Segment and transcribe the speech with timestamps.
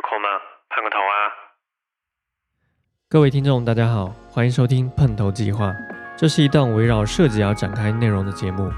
[0.00, 0.28] 有空吗？
[0.70, 1.12] 碰个头啊！
[3.10, 5.74] 各位听众，大家好，欢迎收听碰头计划。
[6.16, 8.70] 这是一档围绕设计而展开内容的节目。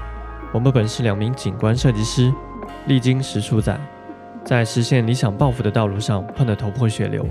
[0.53, 2.29] 我们本是两名景观设计师，
[2.87, 3.79] 历经十数载，
[4.43, 7.25] 在实现理想抱负的道路上碰得头破血流，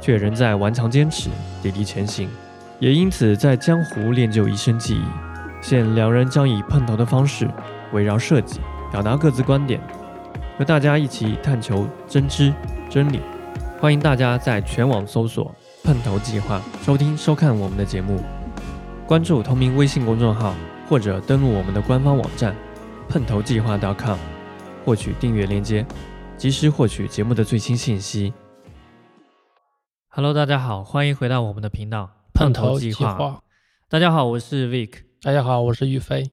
[0.00, 1.28] 却仍在顽强坚持，
[1.62, 2.30] 砥砺前行。
[2.78, 5.04] 也因此，在江湖练就一身技艺。
[5.60, 7.46] 现两人将以碰头的方式，
[7.92, 8.60] 围绕设计
[8.90, 9.78] 表达各自观点，
[10.56, 12.50] 和大家一起探求真知
[12.88, 13.20] 真理。
[13.78, 15.54] 欢迎大家在全网搜索
[15.84, 18.22] “碰头计划”，收听收看我们的节目，
[19.06, 20.54] 关注同名微信公众号，
[20.88, 22.56] 或者登录我们的官方网站
[23.08, 24.18] “碰头计划 .com”，
[24.84, 25.84] 获取订阅链接，
[26.36, 28.32] 及时获取节目的最新信息。
[30.08, 33.42] Hello，大家好，欢迎回到我们的频道“碰头计划”。
[33.90, 35.02] 大家好，我是 Vic。
[35.22, 36.30] 大家好，我是宇飞。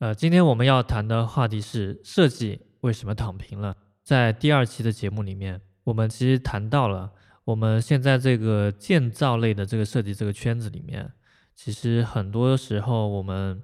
[0.00, 3.74] 呃，今天我们要谈的话题是设计为什么躺平了。
[4.04, 7.10] 在第二期的节目里面，我们其实谈到了
[7.44, 11.10] 我们现在这个建造类的这个设计这个圈子里面，
[11.56, 13.62] 其实很多时候我们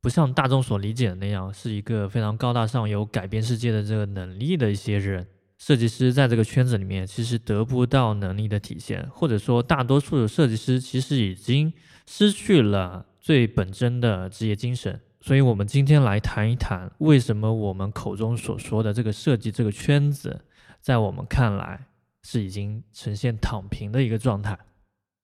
[0.00, 5.26] 不像大众所理解的那样，是一个非常高大上、有改变世界的这个能力的一些人。
[5.58, 11.72] 设计师在这个圈子里面，其实得不到能力的体现，或者说大多数的设计师其实已经
[12.06, 13.06] 失去了。
[13.20, 20.42] 最本真的职业精神，所以我们今天来谈一谈，为什么我们口中所说的这个设计这个圈子，
[20.86, 21.84] 在我们看来
[22.22, 24.56] 是已经呈现躺平的一个状态。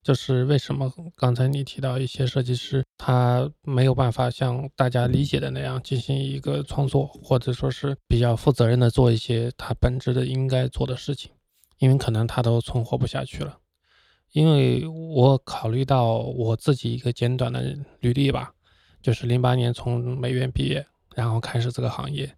[0.01, 11.31] 就是为什么刚才你提到一些设计师，他没有办法像大家理解的那样进行一个创作，或者说是比较负责任的做一些他本职的应该做的事情，
[11.77, 13.57] 因为可能他都存活不下去了。
[14.33, 18.53] 因为我考虑到我自己一个简短的履历吧，
[19.01, 22.35] 就是零八年从美院毕业，然后开始这个行业，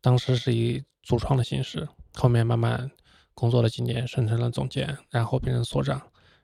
[0.00, 1.86] 当时是以主创的形式，
[2.16, 2.90] 后面慢慢
[3.34, 6.00] 工作了几年，升成了总监，然后变成所长，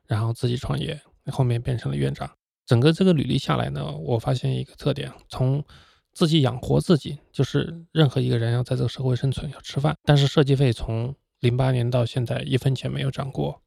[0.07, 1.01] 然后自己创业，
[1.33, 2.31] 后面变成了院长。
[2.67, 5.65] 整个这个履历下来呢，我发现一个特点：从
[6.13, 13.61] 自己养活自己，就是任何一个人要在这个社会生存要吃饭，但是设计费从零八年到现在一分钱没有涨过。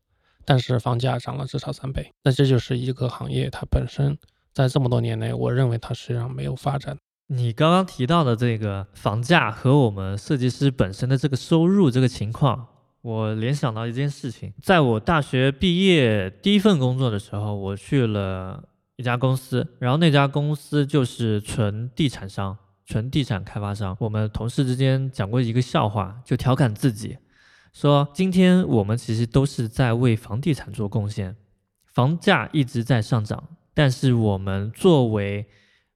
[0.48, 4.16] 但是房价涨了至少三倍，那这就是一个行业，它本身
[4.54, 6.96] 在这么多年内，我认为它实际上没有发展。
[7.28, 12.68] 你刚刚提到的这个房价和我们设计师本身的这个收入这个情况，
[13.02, 18.64] 我联想到一件事情，在我大学毕业第一份工作的时候，我去了
[18.98, 22.56] 一家公司，然后那家公司就是纯地产商，
[22.86, 23.98] 纯地产开发商。
[24.00, 27.18] 我们同事之间讲过一个笑话，就调侃自己。
[27.74, 31.36] 说今天我们其实都是在为房地产做贡献，
[31.92, 33.44] 房价一直在上涨，
[33.74, 35.48] 但是我们作为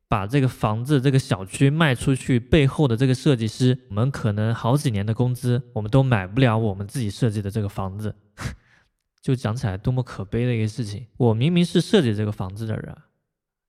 [0.10, 8.16] 把这个房子、这个小区卖出去背后的这个设计师，我们可能好几年的工资，我们都买不了我们自己设计的这个房子，
[9.22, 11.06] 就讲起来多么可悲的一个事情。
[11.16, 12.98] 我明明是设计这个房子的人，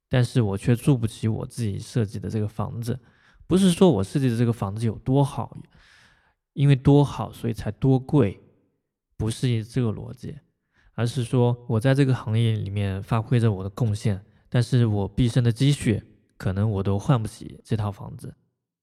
[0.09, 2.99] 但是我却住不起我自己设计的这个房子，
[3.47, 5.57] 不是说我设计的这个房子有多好。
[6.53, 8.41] 因为多好，所以才多贵，
[9.17, 10.35] 不是这个逻辑，
[10.95, 16.03] 而是说我在这个行业里面发挥着我的贡献，但是我毕生的积蓄，
[16.41, 18.35] 可能我都换不起这套房子。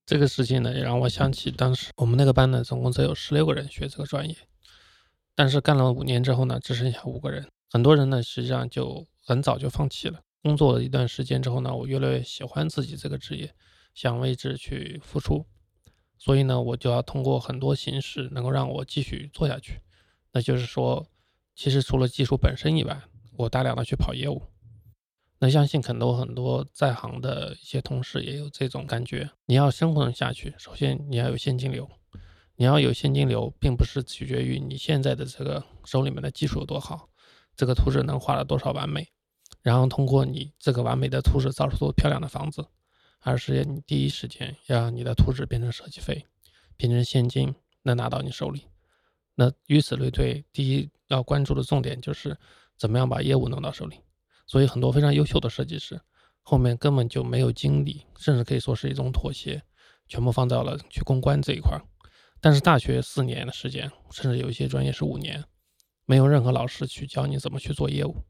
[0.05, 4.35] 这个事情呢，也让我想起当时我们那个班呢，总共只有十六个人学这个专业，
[5.33, 7.49] 但是干了五年之后呢，只剩下五个人。
[7.71, 10.21] 很多人呢，实际上就很早就放弃了。
[10.43, 13.51] 工作了一段时间之后呢，我越来越喜欢自己这个职业，
[13.95, 15.43] 想为之去付出。
[16.19, 19.81] 所以呢，我就要通过很多形式能够让我继续做下去。
[20.31, 21.07] 那就是说，
[21.55, 23.01] 其实除了技术本身以外，
[23.35, 24.43] 我大量的去跑业务。
[25.39, 29.29] 那相信很多很多在行的一些同事也有这种感觉。
[29.45, 31.89] 你要生存下去，首先你要有现金流。
[32.55, 37.09] 你要有现金流，并不是取决于你现在的这个手里面的技术有多好，
[37.55, 39.07] 这个图纸能画的多少完美，
[39.61, 42.65] 然后通过你这个完美的图纸造出多漂亮的房子。
[43.21, 46.25] 而是你第一时间要让你的图纸变成设计费，
[46.77, 48.67] 变成现金能拿到你手里。
[49.35, 52.37] 那与此类推，第一要关注的重点就是
[52.77, 53.97] 怎么样把业务弄到手里。
[54.47, 56.01] 所以很多非常优秀的设计师
[56.41, 59.61] 后面根本就没有精力，甚至可以说是一种妥协，
[60.07, 61.79] 全部放到了去公关这一块。
[62.39, 65.43] 但是大学四年的时间，甚至有一些专业是五年，
[66.05, 68.23] 没有任何老师去教你怎么去做业务，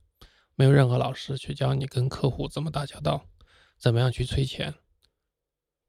[0.55, 3.25] 没有任何老师去教你跟客户怎么打交道。
[3.77, 4.73] 怎么样去催钱？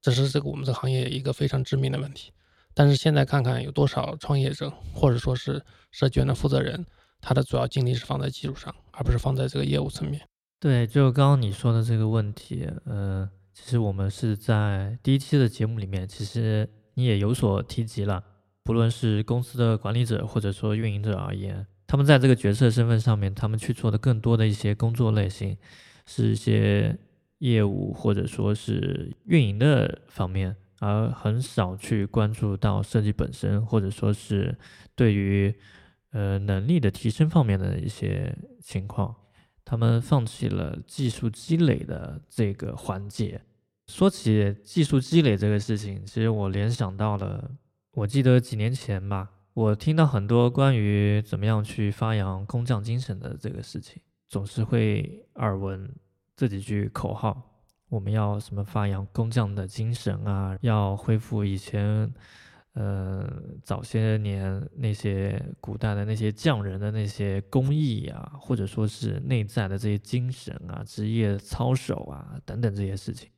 [0.02, 2.32] 这是这个我们这个行业一个非常致命的问题。
[2.74, 6.84] 但是现在看看有多少创业者或者说是设计院的负责人，
[7.20, 10.20] 他的主要精力是放在技术上，而不是放在这个业务层面。
[10.61, 18.25] 对，就刚刚你说的这个问题，呃，其实我们是在第一期的节目里面，其实你也有所提及了。
[18.65, 25.56] 不论是公司的管理者或者说运营者而言，他们在这个角色身份上面，他们去做的更多的一些工作类型，
[26.05, 26.99] 是一些
[27.38, 34.59] 业务或者说是运营的方面，而很少去关注到设计本身，或者说是
[34.94, 35.55] 对于
[36.12, 39.14] 呃能力的提升方面的一些情况，
[39.64, 43.43] 他们放弃了技术积累的这个环节。
[43.87, 47.50] 说起技术积累这个事情，其实我联想到了，
[47.93, 55.90] 我记得几年前吧，我听到很多关于怎么样去发扬工匠精神的这个事情，总是会耳闻
[56.37, 57.40] 这几句口号：
[57.88, 62.12] 我们要什么发扬工匠的精神啊，要恢复以前，
[62.80, 63.28] 呃，
[63.64, 73.28] 早些年那些古代的那些匠人的那些工艺啊，或者说是内在的这些精神啊，职业操守啊等等这些事情。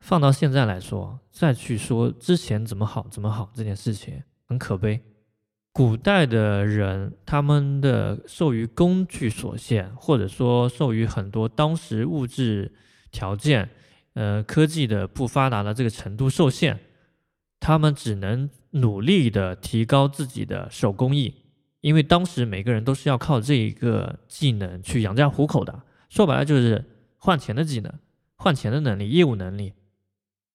[0.00, 5.00] 放到现在来说，再去说之前怎么好怎么好这件事情很可悲。
[5.72, 12.74] 古代的人，他们的受于工具所限，或者说受于很多当时物质
[13.12, 13.70] 条件、
[14.14, 16.80] 呃科技的不发达的这个程度受限，
[17.60, 21.34] 他们只能努力的提高自己的手工艺，
[21.80, 25.82] 因为当时每个人都是要靠这一个技能去养家糊口的。
[26.08, 26.84] 说白了就是
[27.16, 27.92] 换钱的技能、
[28.36, 29.74] 换钱的能力、业务能力。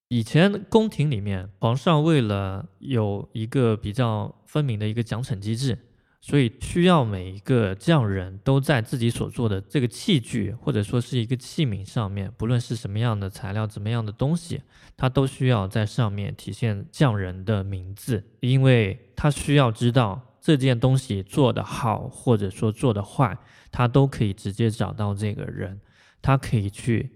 [0.10, 5.77] 以前宫廷里面，皇上为了有一个比较分明的一个奖惩机制，
[6.25, 14.62] 所以需要每一个匠人都在自己所做的这个器具或者说是一个器皿上面，不论是什么样的材料、怎么样的东西，
[14.96, 23.38] 他都需要在上面体现匠人的名字，因为他需要知道这件东西做得好或者说做得坏，
[23.70, 25.81] 他都可以直接找到这个人，
[26.22, 27.12] 他可以去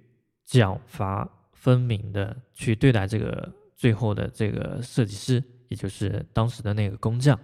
[0.45, 1.29] 奖罚。
[1.59, 7.37] 分明的去对待这个最后的这个设计师，也就是当时的那个工匠。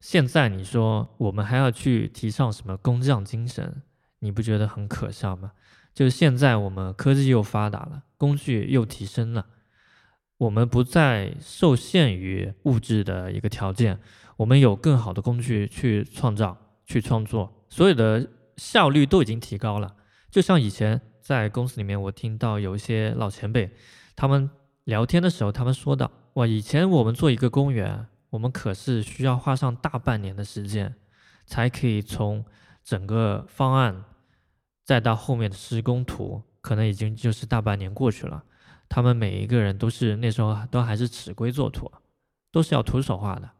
[0.00, 3.82] 现在你说我们还要去提倡什么工匠精神，
[4.18, 5.52] 你不觉得很可笑吗？
[5.94, 9.46] 就是现在我们科技又发达了，工具又提升了，
[10.38, 14.00] 我们不再受限于物质的一个条件，
[14.38, 19.94] 我们有更好的工具去创造、去创作，所有的效率都已经提高了。
[20.30, 21.00] 就像以前。
[21.22, 23.70] 在公司里面，我听到有一些老前辈，
[24.16, 24.50] 他们
[24.82, 30.94] 聊天的时候，他们说到：哇，以前我们做一个公园，我们可是需要花上大半年的时间，
[31.46, 32.44] 才可以从
[32.82, 34.04] 整个方案，
[34.84, 38.42] 再到后面的施工图，可能已经就是大半年过去了。
[38.88, 41.90] 他们每一个人都是那时候都还是尺规作图，
[42.50, 43.50] 都是要徒手画的，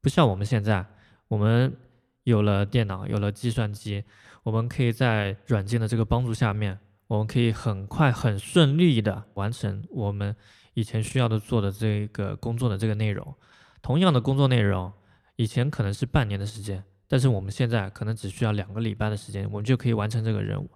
[0.00, 0.84] 不像我们现在，
[1.28, 1.76] 我们
[2.24, 4.04] 有了电脑，有了计算机，
[4.42, 6.78] 我们可以在软件的这个帮助下面。
[7.06, 10.36] 我们可以很快、很顺利的完成我们
[10.74, 13.34] 以前需要的做的这个工作的这个内容。
[13.82, 14.92] 同样的工作内容，
[15.36, 20.70] 以前可能是半年的时间，但是我们现在可能只需要两个礼拜的时间，我们就可以完成这个任务。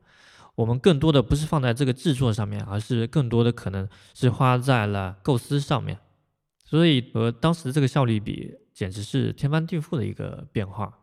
[0.54, 5.98] 我们更多的不是放在这个制作上面，而是更多的可能是花在了构思上面。
[6.64, 11.00] 所以和当时这个效率比，简直是天翻地覆的一个变化。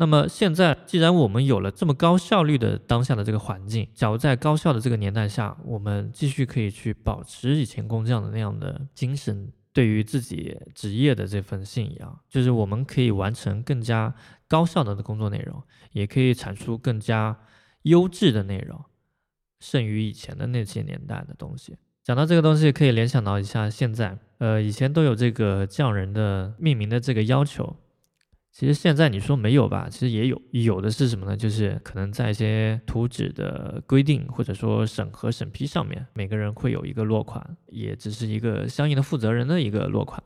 [0.00, 14.12] 那么现在，既然我们有了这么高效率的当下的这个环境，假如在高效的这个年代下，我们继续可以去保持以前工匠的那样的精神，对于自己职业的这份信仰，就是我们可以完成更加
[14.48, 17.38] 高效的工作内容，也可以产出更加
[17.82, 18.84] 优质的内容，
[19.60, 21.76] 胜于以前的那些年代的东西。
[22.02, 27.76] 讲到这个东西，可以联想到一下现在，呃，以前都有这个匠人的命名的这个要求。
[28.58, 29.88] 其实现在你说没有吧？
[29.88, 31.36] 其实也有，有的是什么呢？
[31.36, 40.20] 就是可能在一些图纸的规定或者说审核审批上面，每个人会有一个落款，也只是一个相应的负责人的一个落款，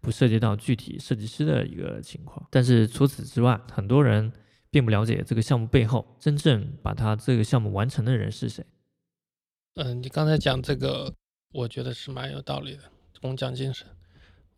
[0.00, 2.44] 不涉及到具体设计师的一个情况。
[2.50, 4.32] 但是除此之外，很多人
[4.68, 8.66] 并不了解这个项目背后真正把他这个项目完成的人是谁。
[9.76, 11.14] 嗯，你刚才讲这个，
[11.52, 12.82] 我觉得是蛮有道理的，
[13.20, 13.86] 工匠精神，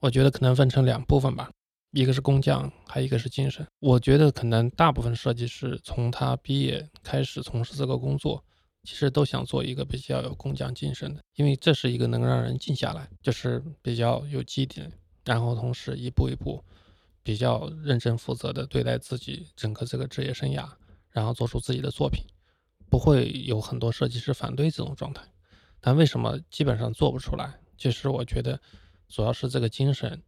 [0.01, 1.51] 我觉得可能分成两部分吧。
[1.93, 3.67] 一个是工匠，还一个是精神。
[3.79, 8.45] 我觉得可能大部分设计师从他毕业开始从事这个工作，
[8.83, 14.83] 其实都想做一个比较有工匠精神的，因为这是一个能让人静下来，就是比较有基底，
[15.25, 16.63] 然后同时一步一步
[17.23, 20.69] 比较认真负责的对待自己整个这个职业生涯，
[21.11, 22.23] 然后做出自己的作品，
[22.91, 25.23] 不会有很多设计师反对这种状态。
[25.81, 27.59] 但为什么基本上做不出来？
[27.79, 28.61] 其实我觉得
[29.09, 30.23] 主要是这个精神。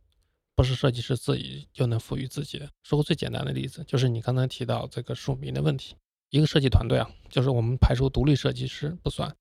[0.61, 2.69] 不是设计师自己就能赋予自己的。
[2.83, 5.97] 说个最简单的例子，就是你刚才提到这个署名的问题。
[6.29, 9.35] 一个设计团队啊，就是我们排除独立设计师不算，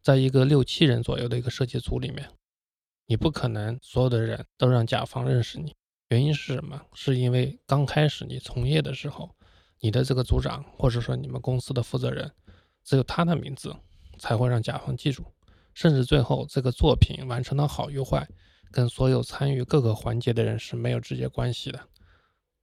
[0.00, 2.26] 在一个六七人左右的一个设计组里面，
[3.04, 5.76] 你不可能所有的人都让甲方认识你，
[6.08, 6.80] 原因是什么？
[6.94, 9.28] 是因为刚开始你从业的时候，
[9.80, 12.32] 你的这个组长或者说你们公司的负责人，
[12.82, 13.76] 只有他的名字
[14.18, 15.22] 才会让甲方记住，
[15.74, 18.26] 甚至最后这个作品完成的好与坏，
[18.72, 21.78] 跟所有参与各个环节的人是没有直接关系的。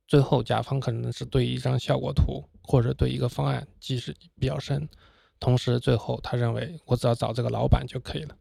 [0.07, 4.89] 最后甲方可能是对一张效果图或者对一个方案记事比较深，
[5.39, 8.35] 同时最后他认为我只要找这个老板就可以了，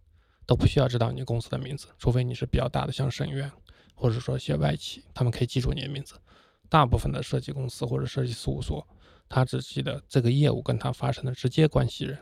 [0.47, 3.53] 都不需要知道你公司的名字，除非你是比较大的像沈院。
[4.01, 6.15] 或者说一些外企，他们可以记住你的名字。
[6.69, 8.87] 大部分的设计公司或者设计事务所，
[9.29, 12.17] 他只记得这个业务跟他发生的直接关系人。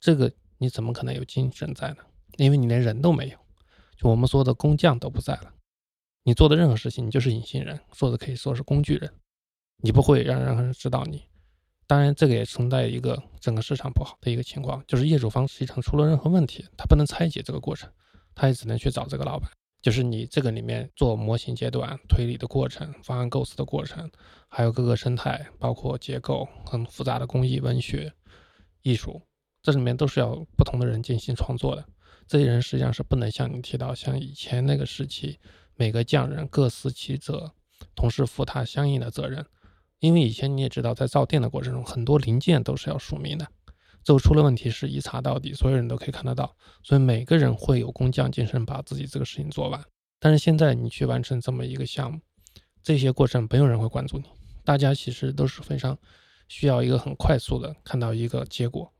[0.00, 1.96] 这个你怎么可能有精神在呢？
[2.38, 3.36] 因为你连人都没有，
[3.96, 5.52] 就我们说的工匠都不在了。
[6.22, 9.12] 你做的任何事情，你就是隐形人，或者可以说是工具人。
[9.78, 11.22] 你不会让任何人知道你。
[11.86, 17.88] 当然，这个也存在一个整个市场不好的一个情况，就是业主方实际上出了任何问题，他不能拆解这个过程，
[18.34, 19.48] 他也只能去找这个老板。
[19.82, 24.10] 就是你这个里面做模型阶段、推理的过程、方案构思的过程，
[24.48, 28.12] 还有各个生态，包括结构很复杂的工艺、文学、
[28.82, 29.22] 艺术，
[29.62, 31.86] 这里面都是要不同的人进行创作的。
[32.26, 35.38] 这些人实际上是不能像你提到像以前那个时期，
[35.74, 37.52] 每个匠人各司其责，
[37.94, 39.46] 同时负他相应的责任。
[40.00, 43.46] 因为以前你也知道，在造店的过程中，很多零件都是要署名的。
[44.04, 49.82] 最后出了问题是一查到底，所有人都可以看得到，所以每个人会有工匠精神，把自己这个事情做完。
[50.20, 52.20] 但是现在你去完成这么一个项目，
[52.82, 54.24] 这些过程没有人会关注你，
[54.64, 55.98] 大家其实都是非常
[56.46, 58.92] 需要一个很快速的看到一个结果，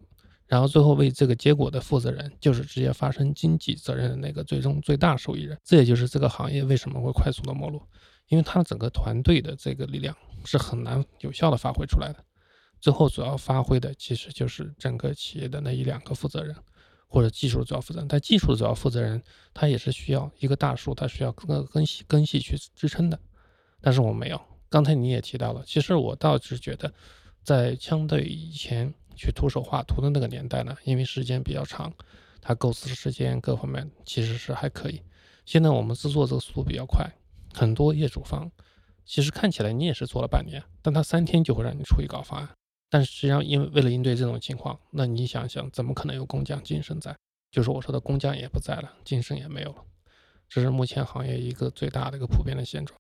[0.47, 5.59] 然后最后为这个结果的负责人就是直接发生经济责任的那个最终最大受益人。
[5.65, 7.87] 这也就是这个行业为什么会快速的没落，
[8.29, 12.25] 因为他整个团队的这个力量是很难有效的发挥出来的。
[12.81, 16.55] 最后主要发挥的其实就是整个企业的那一两个负责人，
[17.09, 18.07] 或者技术的主要负责人。
[18.09, 19.21] 但技术的主要负责人
[19.53, 23.19] 他也是需要一个大树，他需要各个根系根系去支撑的。
[23.81, 24.41] 但是我没有。
[24.69, 26.93] 刚才你也提到了，其实我倒是觉得，
[27.43, 31.93] 在相对以前去徒手画图的那个年代呢，因为时间比较长，
[32.41, 35.03] 它构思时间各方面其实是还可以。
[35.45, 37.09] 现在我们制作这个速度比较快，
[37.55, 38.51] 很多业主方
[39.05, 42.49] 其实看起来你也是做了半年，但他三天就会让你出一稿方案。
[42.89, 47.17] 但实际上，因为为了应对这种情况，那你想想，怎么可能有工匠精神在？
[47.51, 49.85] 就是我说的工匠也不在了，精神也没有了，
[50.49, 52.99] 这是目前行业一个最大的一个普遍的现状。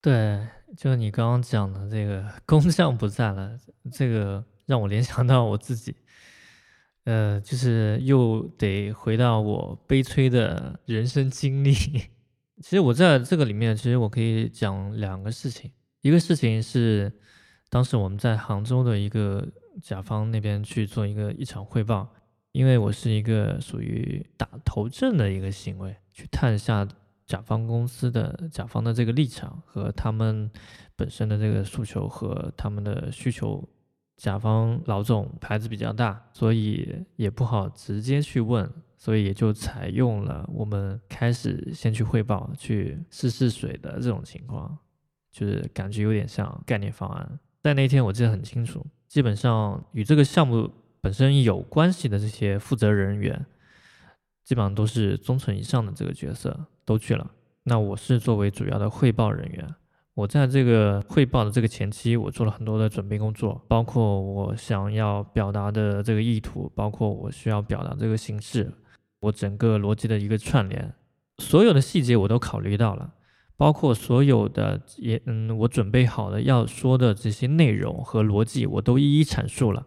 [0.00, 3.58] 对，就你刚刚讲的这个工匠不在了，
[3.92, 5.94] 这个让我联想到我自己，
[7.04, 11.72] 呃，就是又得回到我悲催的人生经历。
[12.62, 17.12] 其实我在这个里面，其实我可以讲两个事情，一个事情是。
[17.70, 19.48] 当时我们在杭州的一个
[19.80, 22.06] 甲方那边去做一个一场汇报，
[22.52, 26.86] 因为我是一个属于打头阵的一个行为，去探一下
[27.24, 30.50] 甲方公司的甲方的这个立场和他们
[30.94, 33.66] 本身的这个诉求和他们的需求。
[34.16, 44.78] 甲方老总牌子比较大，所以也不好直接去问，所以也就采用了我们开始先去汇报、去试试水的这种情况，
[45.30, 47.38] 就是感觉有点像概念方案。
[47.62, 53.44] 在那天我记得很清楚，基本上与这个项目本身有关系的这些负责人员，
[54.44, 57.30] 基本上都是中层以上的这个角色都去了。
[57.64, 59.74] 那我是作为主要的汇报人员，
[60.14, 68.70] 我在这个汇报的这个前期，我做了很多的准备工作，包括我想要表达的这个意图，包括我需要表达这个形式，
[69.20, 70.94] 我整个逻辑的一个串联，
[71.38, 73.14] 所有的细节我都考虑到了。
[73.56, 79.86] 包括所有的也嗯，我准备好的要说的这些内容和逻辑，我都一一阐述了。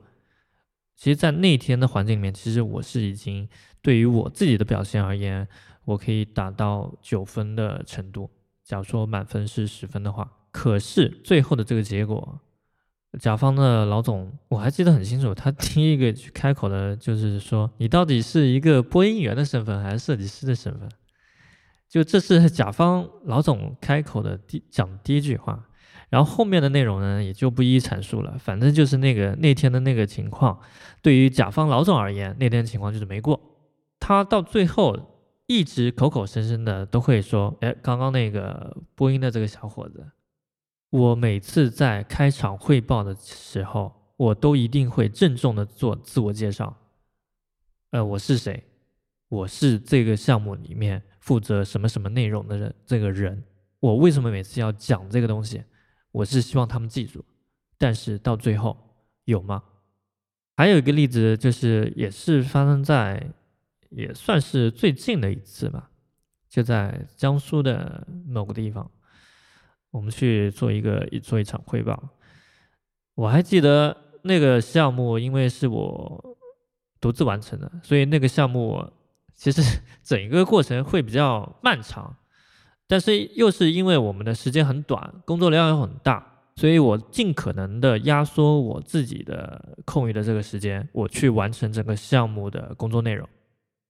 [0.96, 3.50] 其实，在那天的环境里面，其实我是已经
[3.82, 5.46] 对于我自己的表现而言，
[5.84, 8.32] 我可以达到九分的程度。
[8.66, 12.42] 假如说满分是十分的话，可是最后的这个结果，
[13.20, 20.90] 甲方的老总我还记得很清楚，他第一个去开口的就是说：“你到底是一个播音员的身份，还是设计师的身份？”
[21.88, 25.68] 就这是甲方老总开口的第讲第一句话，
[26.10, 28.36] 然后后面的内容呢也就不一一阐述了。
[28.40, 30.60] 反正就是那个那天的那个情况，
[31.04, 33.40] 对于甲方老总而言，那天情况就是没过。
[34.00, 35.15] 他到最后
[35.48, 40.12] 一直口口声声的都会说：“哎，刚刚那个播音的这个小伙子，
[40.90, 46.76] 我每次在开场汇报的时候，我都一定会郑重的做自我介绍。
[47.92, 48.64] 呃，我是谁？
[49.30, 53.44] 我是这个项目里面。”负责什么什么内容的人，这个人，
[53.80, 55.64] 我为什么每次要讲这个东西？
[56.12, 57.26] 我是希望他们记住，
[57.80, 58.78] 但是到最后
[59.24, 59.64] 有吗？
[60.56, 63.32] 还有一个例子，就是也是发生在，
[63.90, 65.90] 也算是最近的一次吧，
[66.50, 68.90] 就在江苏的某个地方，
[69.92, 72.10] 我们去做一个做一场汇报。
[73.16, 76.38] 我还记得那个项目，因为是我
[77.00, 78.92] 独自完成的，所以那个项目
[79.36, 79.62] 其实
[80.04, 82.16] 整一个过程会比较漫长。
[82.88, 86.24] 但是又是因为我们的时间很短，工作量又很大，
[86.56, 93.28] 所以我尽可能的压缩我自己的空余的这个时间，我去完成整个项目的工作内容。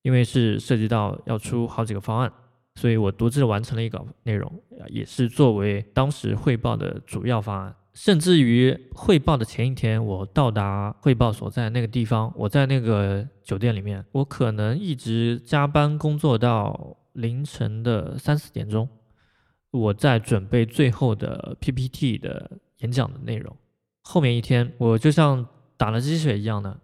[0.05, 2.31] 因为是涉及到要出好几个方案，
[2.75, 7.75] 所以我独自完成了一稿内容，也是作为当时汇报的主要方案。
[7.95, 18.87] 甚至于汇报的前一天，我到达汇报所在那个地方，我在那个酒店里面，我可能一直加班工作到凌晨的三四点钟，
[19.71, 23.57] 我在准备最后的 PPT 的演讲的内容。
[24.03, 25.43] 后面一天，我就像
[25.77, 26.79] 打了鸡血一样的，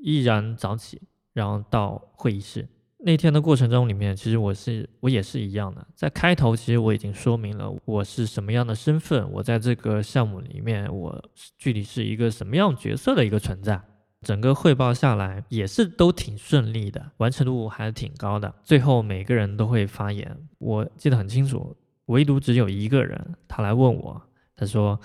[0.00, 1.02] 毅然早起。
[1.32, 2.68] 然后到会议室
[3.04, 5.84] 那天的过程中里面，其实我是我也是一样的。
[5.94, 13.82] 在开头，其实我已经说明了我是什么样的身份，我在这个项目里面，我具体是一个什么样角色的一个存在。
[14.20, 18.54] 整个汇报下来也是都挺顺利的，完成度还是挺高的。
[18.62, 24.22] 最后每个人都会发言，我记得很清楚，唯独只有一个人他来问我，
[24.54, 25.00] 他说：“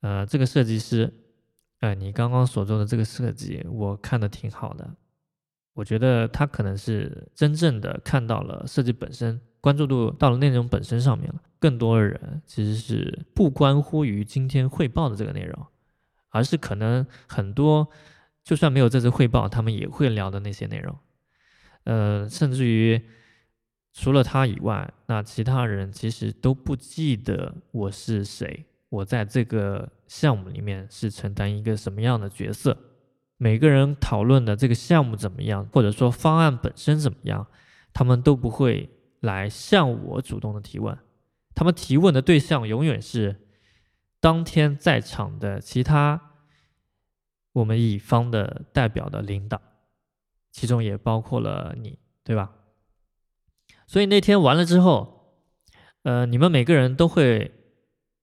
[0.00, 1.12] 呃，这个设计师，
[1.80, 4.88] 呃，你刚刚所做的这个设计，我看的挺好的。”
[5.76, 11.42] 我觉得他可能是真正的看到了设计本身，关注度到了内容本身上面了。
[11.58, 15.66] 更多的人其实是不关乎于今天汇报的这个内容，
[16.30, 17.86] 而是可能很多
[18.42, 20.98] 就算没有这次汇报，他们也会聊的那些内容。
[21.84, 22.98] 呃，甚至于
[23.92, 32.74] 除了他以外，那其他人其实都不记得我是谁，我在这个项目里面是承担一个什么样的角色。
[33.38, 37.46] 每个人讨论的这个项目怎么样，或者说方案本身怎么样，
[37.92, 38.88] 他们都不会
[39.20, 40.98] 来向我主动的提问，
[41.54, 43.46] 他们提问的对象永远是
[44.20, 46.32] 当天在场的其他
[47.52, 49.60] 我们乙方的代表的领导，
[50.50, 52.52] 其中也包括了你，对吧？
[53.86, 55.42] 所以那天完了之后，
[56.04, 57.52] 呃，你们每个人都会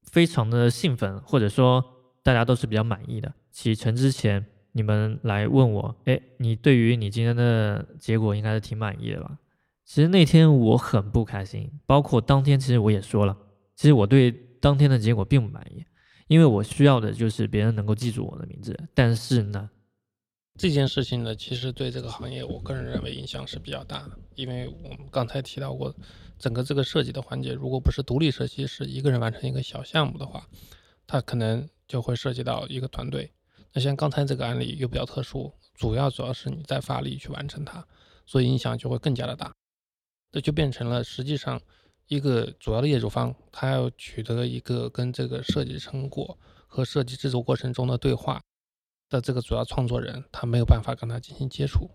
[0.01, 1.85] 非常的兴奋，或者说
[2.23, 3.35] 大家都是比较满意的。
[3.51, 4.47] 启程之前。
[4.73, 9.39] 你们来问我，哎，你对于你今天的结果应该是挺满意的吧？
[9.85, 13.37] 其实那天我很不开心，包括当天，其实我也说了，
[13.75, 15.85] 其实我对当天的结果并不满意，
[16.27, 18.77] 因为我需要的就是别人能够记住我的名字。
[18.95, 19.69] 但是呢，
[20.57, 25.93] 这件事情呢，其实对这个行业，我个人认为影响是比较大的，因为我们刚才提到过，
[26.39, 30.47] 整个这个设计的环节，如果不是独立设计师一个人完成一个小项目的话，
[31.05, 33.31] 他可能就会涉及到一个团队。
[33.73, 37.85] 那像刚才这个案例又比较特殊，主要主要是你在发力去完成它，
[38.25, 39.53] 所以影响就会更加的大。
[40.31, 41.61] 这就变成了实际上
[42.07, 48.41] 一个主要的业主方，他要取得一个跟这个设计成果和设计制作过程中的对话
[49.09, 51.89] 的这个主要创作人，他没有办法跟他进行接触。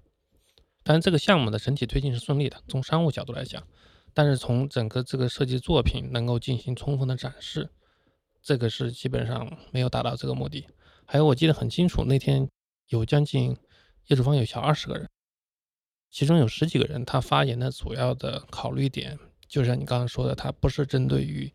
[0.83, 3.62] 但是这个项目的整体推进是顺利的，从商务角度来讲，
[4.14, 7.69] 但是从整个这个设计作品能够进行充分的展示，
[8.43, 10.67] 这个是基本上没有达到这个目的。
[11.11, 12.47] 还有，我记得很清楚，那天
[12.88, 13.57] 有将近
[14.09, 15.09] 业主方有小二十个人，
[16.11, 19.18] 其中有十几个人，他发言的主要的考虑点，
[19.49, 21.51] 就像你刚刚说的，他不是针对于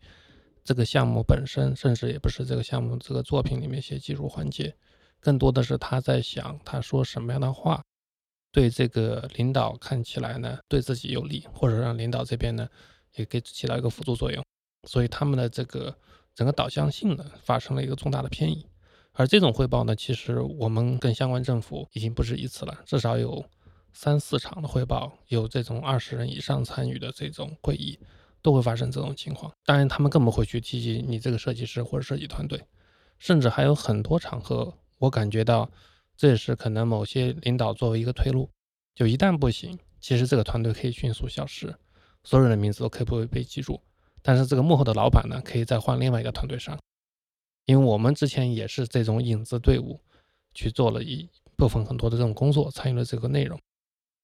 [0.64, 4.74] 这个项目本身，甚至也不是这个项目这个作品里面一些技术环节，
[5.20, 7.80] 更多的是他在想，他说什么样的话，
[8.50, 12.68] 对这个领导看起来呢，对自己有利，或者让领导这边呢，
[13.14, 14.44] 也给起到一个辅助作用，
[14.88, 15.96] 所以他们的这个
[16.34, 18.66] 整个导向性呢，发生了一个重大的偏移。
[19.16, 23.44] 而这种汇报呢，其实我们跟相关政府已经不止一次了，至少有
[23.92, 27.96] 三四场的汇报，有这种二十人以上参与的这种会议，
[28.42, 29.52] 都会发生这种情况。
[29.64, 32.60] 当然，他们更不会去提及你这个设计师或者设计团队，
[33.20, 35.70] 甚至还有很多场合，我感觉到
[36.16, 38.50] 这也是可能某些领导作为一个退路，
[38.96, 41.72] 就一旦不行，其实这个团队可以迅速消失，
[42.24, 43.80] 所有人的名字都可以不会被记住，
[44.22, 46.76] 但是这个幕后的老板呢，可以再换另外一个团队上。
[47.66, 50.00] 因为我们之前也是这种影子队伍，
[50.52, 53.58] 去做了一部分很多的这种工作，参与了这个内容。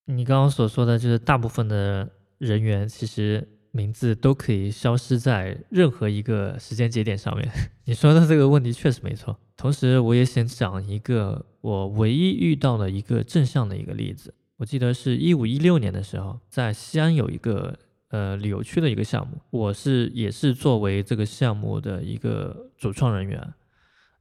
[0.06, 7.48] 你刚刚所说的就是大部分的人员，其实名字都可以消失在任何一个时间节点上面。
[7.86, 9.38] 你说的这个问题确实没错。
[9.56, 14.34] 同时，我也想讲一个我唯一遇到的一个正向的一个例子。
[14.56, 17.78] 我记得是一五一六年的时候，在西安有一个。
[18.10, 23.54] 呃，旅游区的一个项目，我是也是作为这个项目的一个主创人员。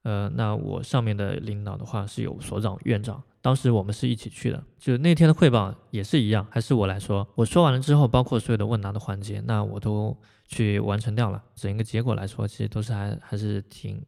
[0.03, 7.27] 呃，那我上面的领导的话是有所长、院长，当时我们是一起去的，就那天的汇报也是一样，还是我来说。
[7.35, 10.15] 我说完了之后，包括所有的问答的环节，那我都
[10.47, 11.43] 去完成掉了。
[11.53, 14.01] 整个结果来说，其实都是还还是挺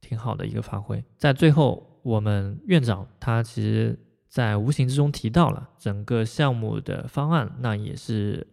[0.00, 1.02] 挺好的一个发挥。
[1.16, 3.96] 在最后，我们院长他其实
[4.28, 8.44] 在无形之中提到了整个项目的方案，那也是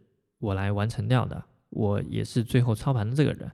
[0.44, 3.50] 我来完成掉的，我也是最后操盘的这个人。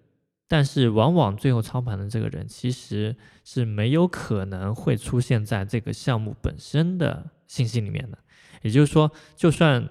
[0.47, 8.17] 但是，往往最后操盘的这个人其实是没有可能会出现在这个项目本身的信息里面的。
[8.63, 9.87] 也就是说，就算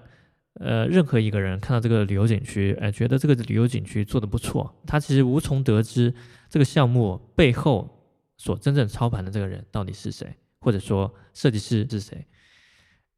[0.55, 6.13] 呃任何一个人看到这个旅游景区，哎，觉得这个旅游景区做的不错，他其实无从得知
[6.49, 7.89] 这个项目背后
[8.35, 12.27] 所真正操盘的这个人到底是谁，或者说设计师是谁。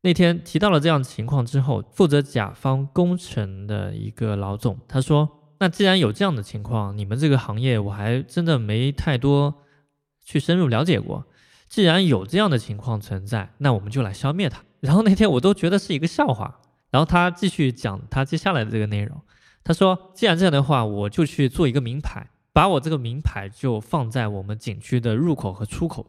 [0.02, 5.38] 那天提到了这样情况之后，负责甲方工程的一个老总他说。
[5.60, 9.54] 那既然有这样的情况，你们这个行业我还真的没太多
[10.26, 11.24] 去深入了解过。
[11.70, 14.64] 既然有这样的情况存在，那我们就来消灭它。
[14.80, 16.60] 然后那天我都觉得是一个笑话。
[16.90, 19.22] 然后他继续讲他接下来的这个内容，
[19.64, 26.08] 他说：“既然这样的话，我就去做一个名牌，把我这个名牌就放在我们景区的入口和出口，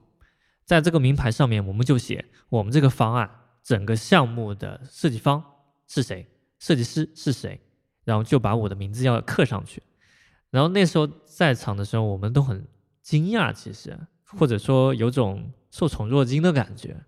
[0.64, 3.30] 在这个名牌上面，我们就写我们这个方案
[3.62, 5.42] 整个项目的设计方
[5.86, 6.26] 是谁，
[6.58, 7.60] 设计师是谁。”
[8.04, 9.80] 然后就把我的名字要刻上去，
[10.50, 12.66] 然后那时候在场的时候，我们都很
[13.00, 17.00] 惊讶，其实或者说有种受宠若惊的感觉。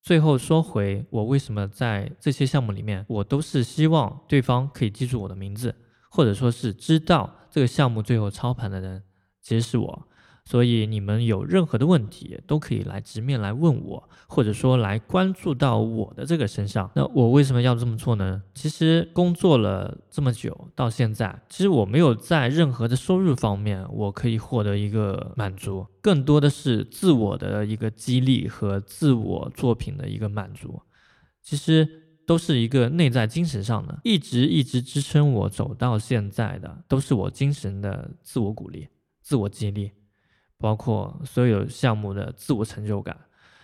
[0.00, 5.74] 最后说回我为什么在这些项目里面，我都是希望对方可以记住我的名字，
[6.08, 9.02] 或者说是知道这个项目最后操盘的人
[9.42, 10.08] 其实是我。
[10.44, 16.90] 所以你们有任何的问题，都可以来直面来问我，或者说来关注到我的这个身上。
[16.94, 18.42] 那我为什么要这么做呢？
[18.52, 30.82] 其实工作了这么久，到现在，其实我没有在任何的收入方面，我可以获得一个满足，更多的是自我的一个激励和自我作品的一个满足。
[31.40, 31.88] 其实
[32.26, 38.88] 都是一个内在精神上的，一直一直支撑我走到现在的，都是我精神的自我鼓励、
[39.22, 39.92] 自我激励。
[40.62, 43.14] 包括所有项目的自我成就感，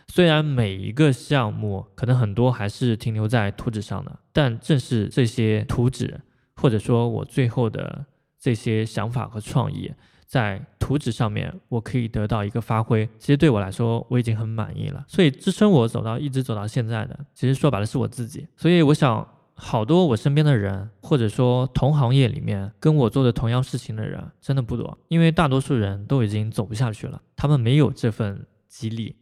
[0.08, 6.20] 虽然每一个项目可能很多还是停留在图纸上的，但正是这些图纸，
[6.56, 8.04] 或者说我最后的
[8.38, 9.92] 这些想法和创意，
[10.26, 13.08] 在图纸上面我可以得到一个发挥。
[13.18, 15.04] 其实对我来说，我已经很满意了。
[15.06, 18.48] 所以支撑我走到一直走到现在的，其实说白了是我自己。
[18.56, 19.26] 所以我想。
[19.60, 29.16] 好多我身边的人，或者说同行业里面跟我做的同样事情的人，真的不多，因为大多数人都已经走不下去了，他们没有这份激励。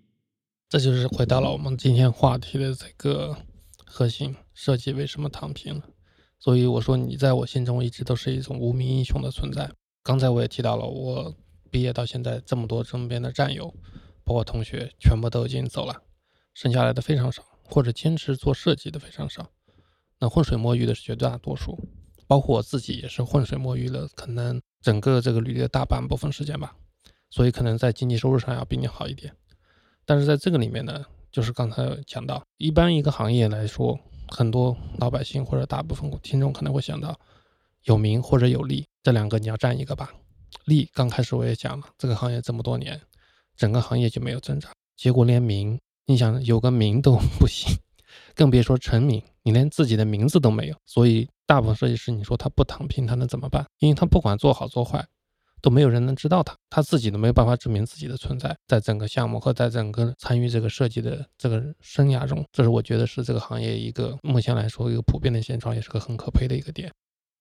[0.68, 3.34] 这就是回到了我们今天话题的这个
[3.86, 5.82] 核心：设计为什么躺平了？
[6.38, 9.70] 所以我说，你在我心中一直都是一种无名英雄的存在。
[10.02, 11.34] 刚才我也提到了，我
[11.70, 13.72] 毕业到现在这么多身边的战友，
[14.22, 16.02] 包括同学，全部都已经走了，
[16.52, 19.50] 剩下来的非常少，或者坚持做设计的非常少。
[20.18, 21.78] 那浑水摸鱼的是绝大多数，
[22.26, 26.74] 包括我自己也是浑水摸鱼了，可能整个这个履历的大半部分时间吧，
[27.30, 29.34] 所以可能在经济收入上要比你好一点。
[30.04, 33.98] 但是在这个里面呢，就是刚才讲到，一般一个行业来说，
[34.28, 37.18] 很多老百姓或者大部分听众可能会想到
[37.84, 40.14] 有名或者有利，这两个你要占一个吧。
[40.64, 43.00] 利刚开始我也讲了，这个行业这么多年，
[43.56, 47.76] 整个行业就没有增长，结果连名，你想有个名都不行。
[48.36, 50.76] 更别说成名，你连自己的名字都没有。
[50.84, 53.64] 所以，大部分设计师，你说他不躺平，他能怎么办？
[53.78, 55.04] 因为他不管做好做坏，
[55.62, 66.92] 都没有人能知道他，他自己都没有办法证明自己的存在，在整个项目和在整个参与这个设计的这个生涯中，这是我觉得是这个行业一个目前来说一个普遍的现状，也是个很可悲的一个点。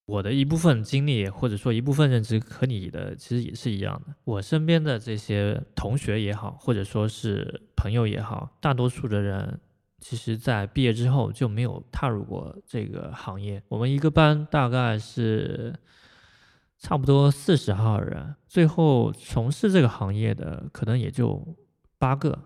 [0.05, 4.13] 我的一部分经历或者说一部分认知和你的其实也是一样的。
[4.23, 9.60] 我身边的这些同学也好，或者说是朋友也好，大多数的人。
[9.99, 13.63] 其实，在毕业之后就没有踏入过这个行业。
[13.69, 15.73] 我们一个班大概是
[16.77, 21.55] 差不多四十号人，最后从事这个行业的可能也就
[21.97, 22.38] 八个，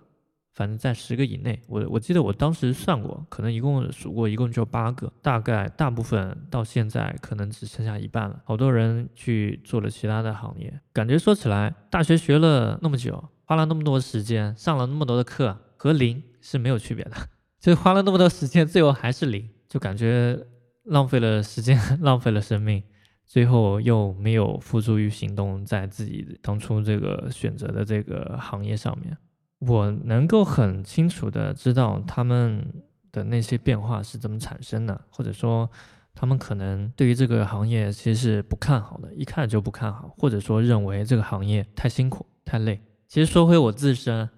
[0.53, 1.61] 反正在十个以内。
[1.67, 5.11] 我我记得我当时算过，可能一共数过，一共就八个。
[5.21, 10.79] 大概大部分到现在可能只剩下一半了，好多人去做了其他的行业。
[10.93, 17.11] 感觉说起来，大学学了那么久，花了那么多时间，上了那么多的课，和零是没有区别的。
[17.59, 20.39] 就花了那么多时间，最后还是零，就感觉
[20.83, 22.81] 浪费了时间， 浪费了生命，
[23.25, 29.17] 最后又没有付诸于行动，在自己当初这个选择的这个行业上面。
[29.59, 32.65] 我能够很清楚的知道他们
[33.11, 35.69] 的那些变化是怎么产生的，或者说
[36.15, 42.79] 他们可能对于这个行业其实是不看好的，一看就不看好，或者说认为这个行业太辛苦、太累。
[43.09, 44.29] 其实说回我自身，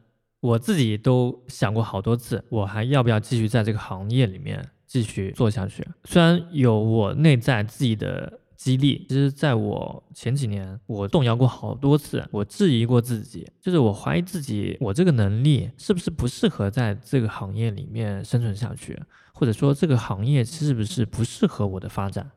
[0.42, 5.88] 我自己都想过好多次，我还要不要继续在这个行业里面继续做下去？
[6.04, 19.00] 虽然有我内在自己的激励，其实在我前几年，我动摇过好多次，我质疑过自己，就是我怀疑自己，我这个能力是不是不适合在这个行业里面生存下去，
[19.34, 22.32] 或者说这个行业是不是不适合我的发展？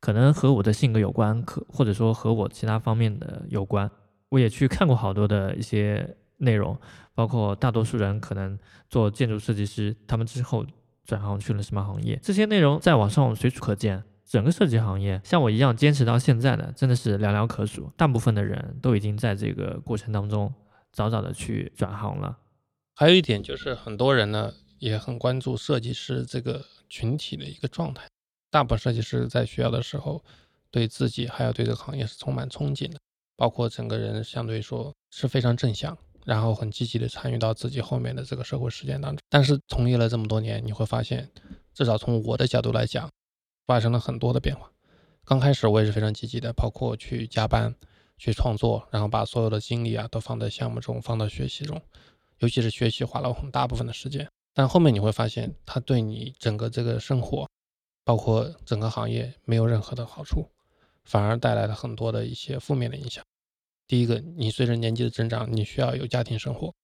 [0.00, 3.90] 可能和我的性格有关，可或者说和我其他方面的有关。
[4.28, 6.78] 我也去看过好多的一些内容，
[7.14, 10.66] 包括大多数人可能做建筑设计师，他们之后
[11.04, 14.02] 转行去了什么行业，这些内容在网上随处可见。
[14.24, 17.90] 整个设计行业，像我一样坚持到现在的，真的是寥寥可数。
[17.96, 20.52] 大部分的人都已经在这个过程当中
[20.92, 22.36] 早早的去转行了。
[22.94, 28.06] 还有一点就是，很多人呢也很关注设计师这个群体的一个状态。
[28.50, 30.22] 大部分设计师在学校的时候，
[30.70, 32.98] 对自己还有对这个行业是充满憧憬的。
[33.34, 35.96] 包括整个人相对说是非常正向，
[36.28, 39.18] 然后很积极的参与到自己后面的这个社会实践当中。
[39.30, 41.30] 但是从业了这么多年，你会发现，
[41.72, 43.08] 至少从我的角度来讲，
[43.66, 44.70] 发生了很多的变化。
[45.24, 47.74] 刚开始我也是非常积极的，包括去加班、
[48.18, 51.80] 去创作，然后把所有的精力啊都放在项目中，放到学习中，
[52.40, 54.28] 尤其是学习花了很大部分的时间。
[54.52, 57.48] 但后面你会发现，它对你整个这个生活，
[58.04, 60.46] 包括整个行业没有任何的好处。
[61.04, 63.24] 反而带来了很多的一些负面的影响。
[63.88, 66.74] 第一个，你随着年纪的增长，你需要有家庭生活，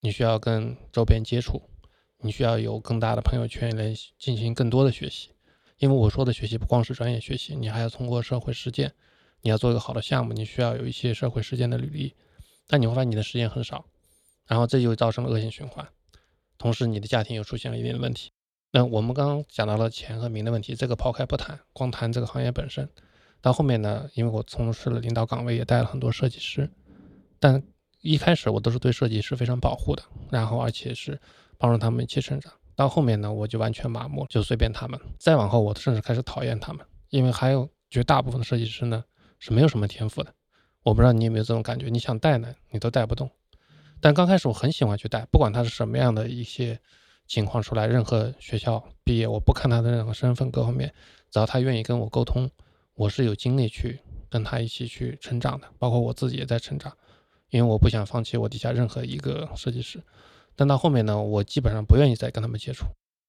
[0.00, 1.62] 你需要跟周边接触，
[2.18, 5.30] 你需要有更大的朋友圈来进行更多的学习。
[5.78, 8.92] 因为我说的学习不光是专业学习，你还要通过社会实践。
[9.40, 12.14] 你要做一个好的项目，你需要有一些社会实践的履历。
[12.66, 13.86] 但你会发现你的时间很少，
[14.46, 15.86] 然后这就造成了恶性循环。
[16.58, 18.30] 同时，你的家庭又出现了一定的问题。
[18.70, 22.88] 那我们刚刚讲到了钱和名的问题，这个抛开不谈，光谈这个行业本身。
[23.44, 26.66] 到后面呢，因为我从事了领导岗位，也带了很多设计师，
[27.38, 27.62] 但
[28.00, 31.20] 一开始我都是对设计师非常保护的，然后而且是
[31.58, 32.50] 帮助他们一起成长。
[32.74, 34.98] 到后面呢，我就完全麻木，就随便他们。
[35.18, 39.04] 再往后，我甚至开始讨厌他们，因为还有绝大部分的设计师呢
[39.38, 40.32] 是没有什么天赋的。
[40.82, 43.30] 我不知道你有没有这种感觉，你想带呢，你都带不动。
[44.00, 46.80] 但刚开始我很喜欢去带，不管他是什么样的一些
[47.26, 50.90] 情况出来，任何学校毕业，我不看他的任何身份各方面，
[51.30, 52.50] 只要他愿意跟我沟通。
[52.94, 56.96] 我是有精力去跟他一起去成长的，包括我自己也在成长，
[57.50, 60.02] 因为我不想放弃我底下任何一个设计师。
[60.56, 62.86] 但到后面呢，我基本上不愿意再跟他们接触，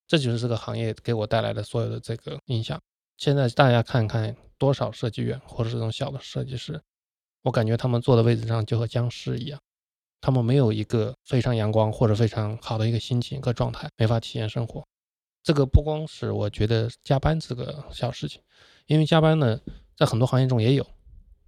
[0.08, 2.80] 这就是这个行业给我带来的所有的这个影响。
[3.17, 6.80] 现在大家看看多少设计院或者这种小的设计师，
[7.41, 9.60] 我感觉他们坐的位置上就和僵尸一样，
[10.21, 14.86] 他们没有一个非常阳光或者非常好的一个心情和状态，没法体验生活。
[15.45, 18.41] 这个不光是我觉得加班这个小事情。
[18.88, 19.62] 因为加班呢，
[19.95, 20.84] 在很多行业中也有，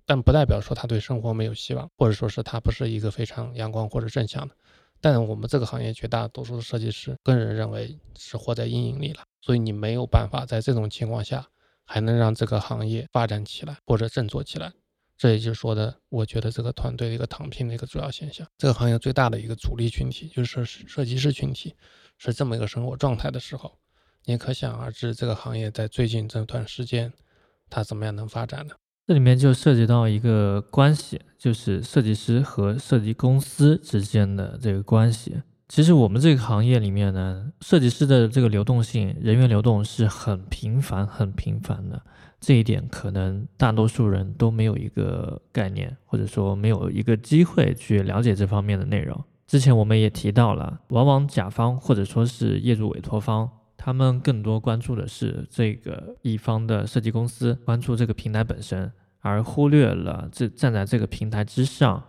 [0.06, 4.54] 但不代表说他对生活没有希望，或者说是他不是一个非常阳光或者正向的。
[5.02, 11.48] 但我们这个行业绝大多数的设计师，个人认为是活在阴影里了，所以你没有办法在这种情况下
[11.84, 14.72] 还能让这个行业发展起来或者振作起来。
[15.18, 18.46] 这也就是说的，我觉得这个团队的一个躺平的一个主要现象。
[18.60, 21.76] 这个行业最大的一个主力群体就是设计师群体，
[22.20, 23.76] 是这么一个生活状态的时候，
[24.30, 27.14] 你可想而知，这个行业在最近这段时间。
[27.70, 28.74] 它怎么样能发展呢？
[29.08, 35.42] 这里面就涉及到一个关系，就是设计师和设计公司之间的这个关系。
[35.70, 42.02] 其实我们这个行业里面呢，设计师的这个流动性、人员流动是很频繁、很频繁的。
[42.42, 49.24] 这一点可能大多数人都没有一个概念，或者说没有一个机会去了解这方面的内容。
[49.48, 53.50] 之前我们也提到了，往往甲方或者说是业主委托方。
[53.88, 62.04] 他们更多关注的是这个一方的设计公司，关注这个平台本身，而忽略了这站在这个平台之上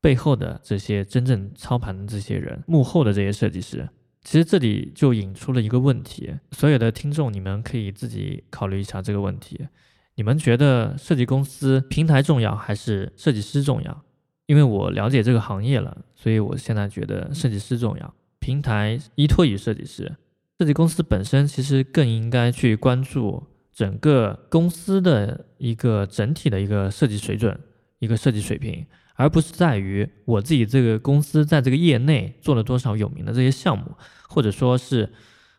[0.00, 3.86] 背后的这些真正操盘的这些人，幕后的这些设计师。
[4.22, 9.68] 其实这里就引出了一个问题，所有的听众，你们可以自己考虑一下这个问题：
[10.14, 14.02] 你们觉得设计公司平台重要还是设计师重要？
[14.46, 20.16] 因为我了解这个行业了，所以我现在觉得设计师重要，平台依托于设计师。
[20.60, 23.42] 设计公司本身其实更应该去关注
[23.72, 27.58] 整个公司的一个整体的一个设计水准、
[27.98, 33.86] 一个设计水平，而不是在于我自己这个公司在这个业内做了多少有名的这些项目，
[34.28, 35.10] 或者说是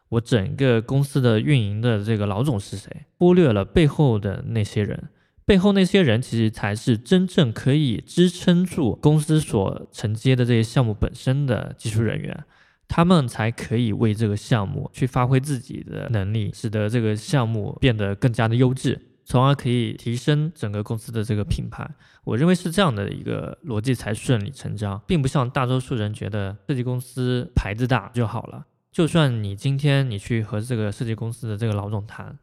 [0.10, 5.10] 我整个公司的运营的这个老总是谁，忽略了背后的那些人，
[5.46, 12.44] 背后那些人其实才是真正可以支撑住公司所承接的这些项目本身的技术人员。
[12.94, 19.00] 他们才可以为这个项目去发挥自己的能力，使得这个项目变得更加的优质。
[19.24, 21.90] 从而可以提升整个公司的这个品牌。
[22.26, 28.66] 我认为是这样的一个逻辑才顺理成章，并不像大多数人觉得设计公司牌子大就好了。
[28.92, 32.38] 就算你今天你去和这个设计公司的这个老总谈，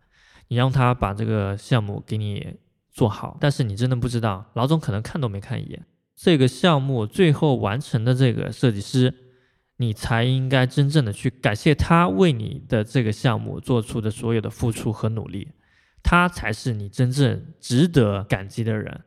[0.46, 2.54] 你让他把这个项目给你
[2.90, 5.84] 做好，但是你真的不知道，老总可能看都没看一眼，
[6.16, 9.12] 这个项目最后完成的这个设计师，
[9.78, 15.52] 你才应该真正的去感谢他为你的这个项目做出的所有的付出和努力，
[16.02, 19.04] 他才是你真正值得感激的人。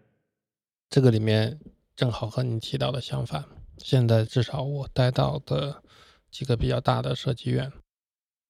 [0.89, 1.60] 这个里面
[1.95, 3.45] 正好和你提到的相反，
[3.77, 5.84] 现在至少我待到的。
[6.31, 7.69] 几个比较大的设计院，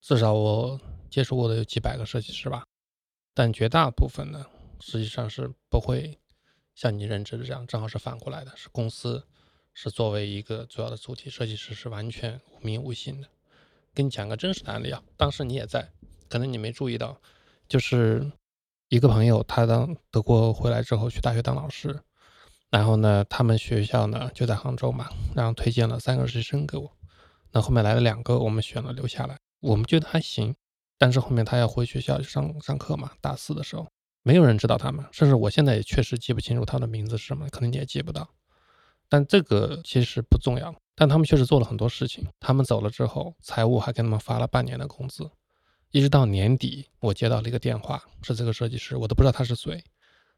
[0.00, 0.80] 至少我
[1.10, 2.64] 接触过的有几百个设计师吧，
[3.34, 4.46] 但绝大部分呢，
[4.78, 6.20] 实际上是不会
[6.76, 9.26] 像你认知的这样，正好是反过来的，是公司
[9.74, 13.28] 是作为一个主要的主体，设计师是完全无名无姓的。
[13.94, 15.90] 给你讲个真实的案例啊，当时你也在，
[16.28, 17.20] 可能你没注意到，
[17.68, 18.30] 就是
[18.88, 22.00] 一个朋友，他当德国回来之后去大学当老师，
[22.70, 26.90] 然后呢，他们学校呢就在杭州嘛，然后推荐了三个实习生给我。
[27.50, 30.54] 那后面来了两个，我们选了留下来，我们觉得还行。
[30.96, 33.86] 但是后面他要回学校上上课嘛，大四的时候，
[34.22, 38.26] 没有人知道他们，甚至我现在也确实记不清楚他的名字是什么，可能你也记不到。
[39.12, 42.26] 但这个其实不重要，但他们确实做了很多事情。
[42.40, 45.30] 他们走了之后，财务还给他们发了半年的工资，
[45.90, 49.84] 一直到年底，我接到了一个电话，是这个设计师，我都不知道他是谁，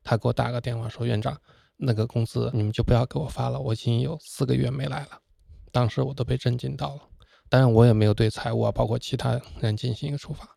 [0.02, 1.40] 他给我打个电话说：“院长，
[1.76, 5.20] 那个工资你们就不要给我发了，我已经有四个月没来了。”
[5.70, 7.02] 当时我都被震惊到了，
[7.48, 10.48] 当然我也没有对财务啊，包括其他人进行一个处罚。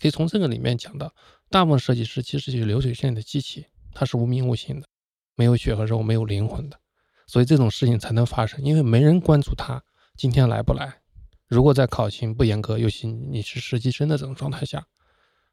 [0.00, 1.14] 可以从这个里面讲到，
[1.50, 4.88] 大部分设计师其实就是流水线的机器，它是无名无姓的，
[5.34, 6.80] 没有血和肉，没有灵魂的，
[7.28, 9.80] 所以这种事情才能发生，因为没人关注他
[10.16, 11.00] 今天来不来。
[11.46, 14.84] 如果在考勤不严格，尤其你是实习生的这种状态下，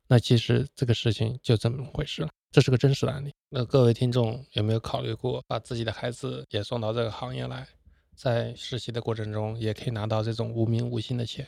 [0.07, 2.29] 那其实这个事情就这么回事了。
[2.49, 3.33] 这是个真实的案例。
[3.49, 7.67] 那各位听众有没有考虑过把自己的孩子也送到这个行业来？
[8.15, 11.45] 在实习的过程中，也可以拿到这种无名无姓的钱。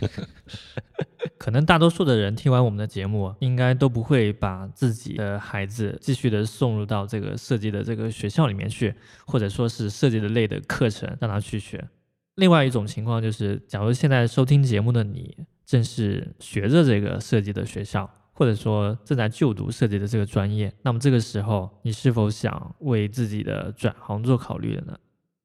[1.50, 8.94] 可能大多数的人听完我们的节目，应该都不会把自己的孩子继续的送入到这个设计的这个学校里面去，
[9.26, 11.84] 或者说是设计的类的课程让他去学。
[12.36, 15.36] 另外一种情况就是，假如现在收听节目的你
[15.66, 24.96] 正是学着这个设计的学校，或者说正在就读设计的这个专业，那么这个时候你是否想为自己的转行做考虑的呢？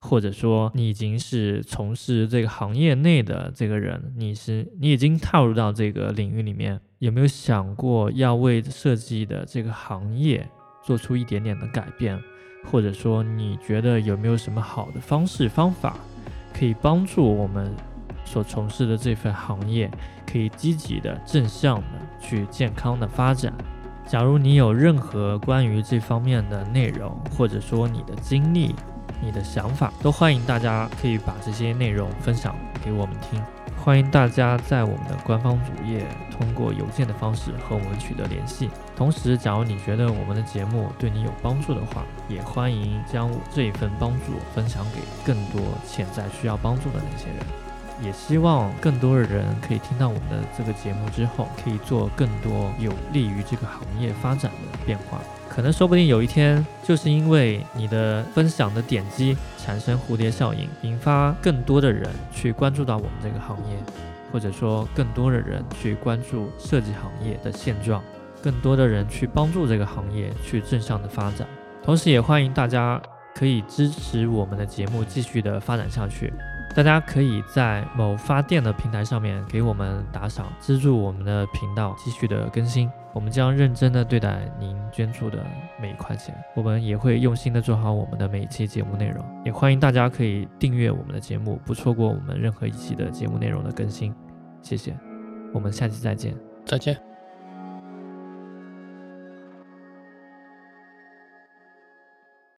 [0.07, 10.47] 或者说你已经是从事这个行业内的这个人，你是你已经踏入到这个领域里面，有没有想过要为设计的这个行业
[10.83, 12.21] 做出一点点的改变？
[12.63, 15.97] 或者说你觉得有没有什么好的方式方法，
[16.53, 17.75] 可以帮助我们
[18.23, 19.89] 所从事的这份行业
[20.31, 21.87] 可以积极的、正向的
[22.21, 23.51] 去健康的发展？
[24.07, 28.75] 假如你有任何关于这方面的内容，或者说你的经历，
[29.21, 33.41] 你的想法都欢迎，大家可以把这些内容分享给我们听。
[33.77, 38.69] 欢迎大家在我们的官方主页通过邮件的方式和我们取得联系。
[38.95, 47.37] 同时，假如你觉得我们的节目对你有帮助的话，也欢迎将这一份帮助分享给更多潜在需要帮助的那些人。
[48.01, 55.19] 也希望更多的人可以听到我们的这个节目之后，可以做更多有利于这个行业发展的变化。
[55.47, 63.77] 可能说不定有一天，就是因为你的分享的点击产生蝴蝶效应，引发更多的人去关注到我们这个行业，
[64.33, 68.03] 或者说更多的人去关注设计行业的现状，
[68.41, 71.47] 更多的人去帮助这个行业去正向的发展。
[71.81, 73.01] 同时，也欢迎大家
[73.33, 76.33] 可以支持我们的节目继续的发展下去。
[76.75, 82.91] 大家可以在某发电的平台上面给我们打赏，资助我们的频道继续的更新。
[83.13, 85.41] 我们将认真的对待您捐助的
[85.81, 89.23] 每一块钱，我们也会用心的做好我们的每一期节目内容。
[89.45, 94.13] 也欢迎大家可以订阅我们的节目，不错过我们任何一期的节目内容的更新。
[94.61, 94.93] 谢谢，
[95.53, 96.35] 我们下期再见，
[96.65, 97.14] 再见。